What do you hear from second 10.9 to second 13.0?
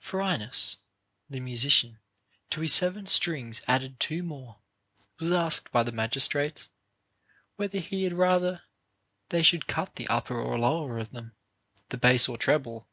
of them, the base or treble.